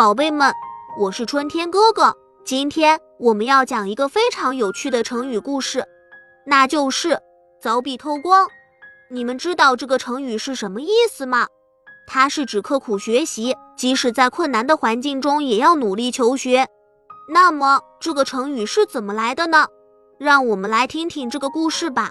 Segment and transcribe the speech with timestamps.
[0.00, 0.50] 宝贝们，
[0.98, 2.16] 我是春天哥哥。
[2.42, 5.84] 今天我们要讲一个非常有趣的成语故事，
[6.46, 7.20] 那就是
[7.62, 8.48] “凿壁偷光”。
[9.12, 11.46] 你们知道这个成语是什么意思吗？
[12.06, 16.66] 它是指刻苦学习，即使在困难的环境中也要努力求学。
[17.28, 19.66] 那么这个成语是怎么来的呢？
[20.18, 22.08] 让我们来听听这个故事吧。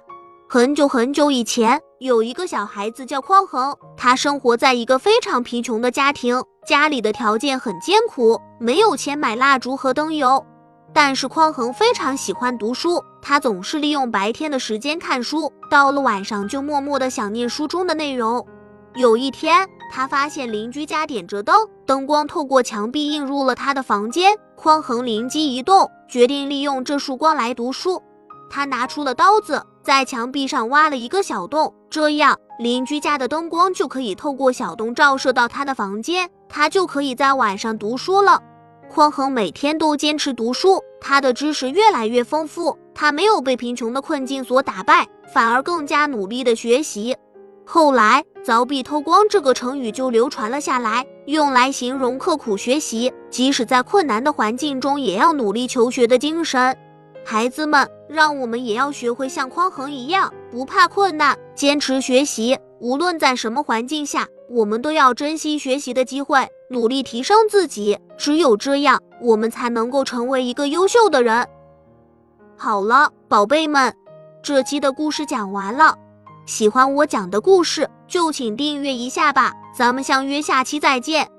[0.47, 10.45] 很久很久以前，有一个小孩子叫匡衡，他生活在一个非常贫穷的家庭，家里的条件很艰苦，没有钱买蜡烛和灯油。
[10.93, 18.47] 但是匡衡非常喜欢读书，他总是利用白天的时间看书，到了晚上就默默地想念书中的内容。
[18.95, 24.33] 有一天，他发现邻居家点着灯，灯光透过墙壁映入了他的房间。
[24.55, 28.01] 匡衡灵机一动，决定利用这束光来读书。
[28.49, 29.61] 他拿出了刀子。
[29.89, 38.39] 在墙壁上挖了一个小洞，这样邻居家的灯光就可以透过小洞照射到他的房间，他就可以在晚上读书了。
[38.87, 47.17] 匡衡每天都坚持读书，他的知识越来越丰富，他没有被贫穷的困境所打败，反而更加努力的学习。
[47.65, 56.77] 后来“凿壁偷光”这个成语就流传了下来，用来形容刻苦学习，即使在困难的环境中也要努力求学的精神。
[57.23, 62.57] 孩子们，让我们也要学会像匡衡一样，不怕困难，坚持学习。
[62.79, 67.99] 无论在什么环境下，我们都要珍惜学习的机会，努力提升自己。
[68.17, 71.47] 只有这样，我们才能够成为一个优秀的人。
[72.57, 73.93] 好了，宝贝们，
[74.41, 75.95] 这期的故事讲完了。
[76.45, 79.53] 喜欢我讲的故事，就请订阅一下吧。
[79.77, 81.29] 咱们相约下期再见。